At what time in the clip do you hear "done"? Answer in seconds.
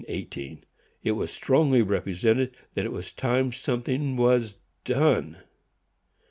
4.83-5.37